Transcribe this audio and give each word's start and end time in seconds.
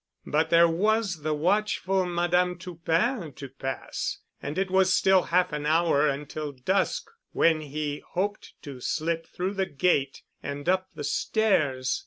But 0.25 0.49
there 0.49 0.67
was 0.67 1.21
the 1.21 1.35
watchful 1.35 2.07
Madame 2.07 2.57
Toupin 2.57 3.33
to 3.33 3.47
pass 3.49 4.17
and 4.41 4.57
it 4.57 4.71
was 4.71 4.91
still 4.91 5.21
half 5.21 5.53
an 5.53 5.67
hour 5.67 6.07
until 6.09 6.53
dusk 6.53 7.07
when 7.33 7.61
he 7.61 8.01
hoped 8.13 8.55
to 8.63 8.79
slip 8.81 9.27
through 9.27 9.53
the 9.53 9.67
gate 9.67 10.23
and 10.41 10.67
up 10.67 10.89
the 10.95 11.03
stairs. 11.03 11.99